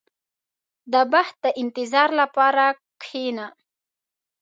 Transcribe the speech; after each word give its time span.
•د 0.93 0.95
بخت 1.13 1.35
د 1.43 1.45
انتظار 1.61 2.09
لپاره 2.21 2.65
کښېنه. 3.01 3.47